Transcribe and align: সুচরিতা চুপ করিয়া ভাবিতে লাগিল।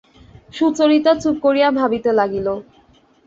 সুচরিতা 0.53 1.11
চুপ 1.15 1.35
করিয়া 1.45 1.69
ভাবিতে 1.79 2.11
লাগিল। 2.19 2.47